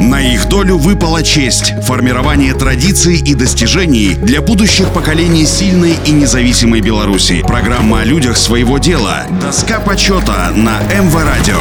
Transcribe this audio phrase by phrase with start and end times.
[0.00, 6.80] На их долю выпала честь– формирование традиций и достижений для будущих поколений сильной и независимой
[6.80, 7.44] Беларуси.
[7.46, 9.26] Программа о людях своего дела.
[9.42, 11.60] Доска почета на МВ Радио.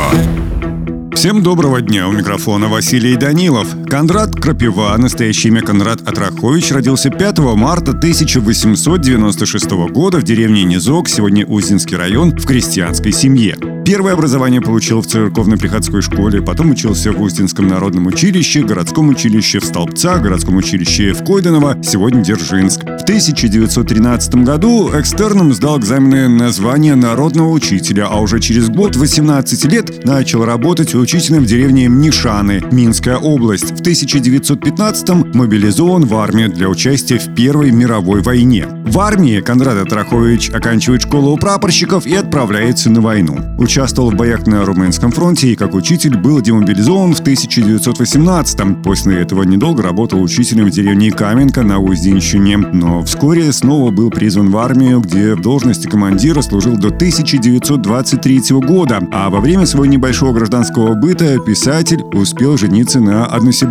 [1.14, 2.08] Всем доброго дня.
[2.08, 3.68] У микрофона Василий Данилов.
[3.90, 11.44] Кондрат Крапива, настоящее имя Конрад Атрахович, родился 5 марта 1896 года в деревне Низок, сегодня
[11.44, 13.58] Узинский район, в крестьянской семье.
[13.90, 19.66] Первое образование получил в церковно-приходской школе, потом учился в Устинском народном училище, городском училище в
[19.66, 22.82] Столбцах, городском училище в Койденово, сегодня Дзержинск.
[22.82, 29.66] В 1913 году экстерном сдал экзамены на звание народного учителя, а уже через год, 18
[29.66, 33.79] лет, начал работать учителем в деревне Мнишаны, Минская область.
[33.80, 38.68] В 1915-м мобилизован в армию для участия в Первой мировой войне.
[38.86, 43.38] В армии Конрад Атрахович оканчивает школу прапорщиков и отправляется на войну.
[43.58, 48.84] Участвовал в боях на Румынском фронте и как учитель был демобилизован в 1918-м.
[48.84, 54.52] После этого недолго работал учителем в деревне Каменка на Узденщине, но вскоре снова был призван
[54.52, 60.34] в армию, где в должности командира служил до 1923 года, а во время своего небольшого
[60.34, 63.69] гражданского быта писатель успел жениться на односельчанке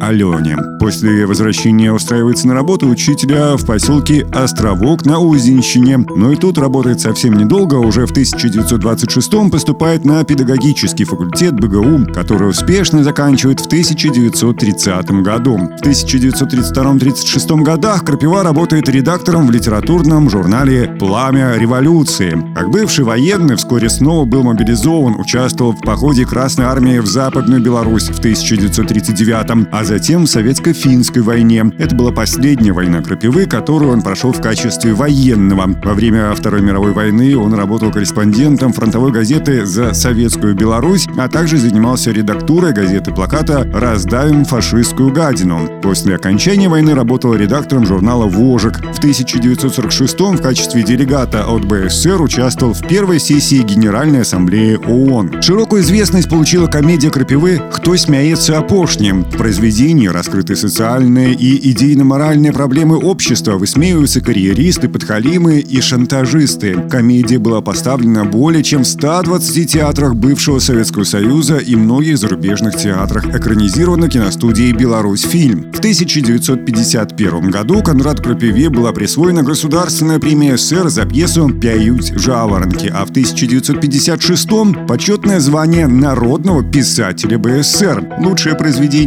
[0.00, 0.56] Алене.
[0.78, 5.98] После возвращения устраивается на работу учителя в поселке Островок на Узенщине.
[5.98, 12.48] Но и тут работает совсем недолго, уже в 1926 поступает на педагогический факультет БГУ, который
[12.48, 15.56] успешно заканчивает в 1930 году.
[15.56, 22.40] В 1932-36 годах Крапива работает редактором в литературном журнале «Пламя революции».
[22.54, 28.08] Как бывший военный, вскоре снова был мобилизован, участвовал в походе Красной армии в Западную Беларусь
[28.08, 31.64] в 1939 а затем в Советско-финской войне.
[31.78, 35.68] Это была последняя война Крапивы, которую он прошел в качестве военного.
[35.84, 41.58] Во время Второй мировой войны он работал корреспондентом фронтовой газеты «За советскую Беларусь», а также
[41.58, 45.68] занимался редактурой газеты плаката «Раздавим фашистскую гадину».
[45.82, 48.78] После окончания войны работал редактором журнала «Вожик».
[48.78, 55.42] В 1946 в качестве делегата от БССР участвовал в первой сессии Генеральной Ассамблеи ООН.
[55.42, 59.19] Широкую известность получила комедия Крапивы «Кто смеется опошним».
[59.36, 66.76] Произведении раскрыты социальные и идейно-моральные проблемы общества, высмеиваются карьеристы, подхалимы и шантажисты.
[66.90, 73.26] Комедия была поставлена более чем в 120 театрах бывшего Советского Союза и многих зарубежных театрах,
[73.34, 75.72] экранизирована киностудией «Беларусь фильм».
[75.72, 83.04] В 1951 году Конрад Крапиве была присвоена государственная премия СССР за пьесу «Пяють жаворонки», а
[83.04, 84.48] в 1956
[84.86, 88.18] почетное звание народного писателя БССР.
[88.20, 88.54] Лучшие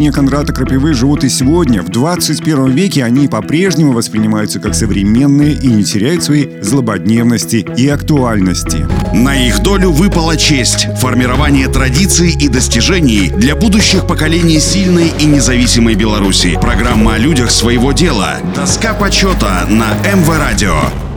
[0.03, 1.81] произведения Конрада Крапивы живут и сегодня.
[1.81, 8.85] В 21 веке они по-прежнему воспринимаются как современные и не теряют своей злободневности и актуальности.
[9.13, 15.95] На их долю выпала честь– формирование традиций и достижений для будущих поколений сильной и независимой
[15.95, 16.57] Беларуси.
[16.59, 18.37] Программа о людях своего дела.
[18.55, 21.12] Доска почета на МВ Радио.